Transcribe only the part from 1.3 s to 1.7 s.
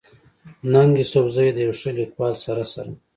د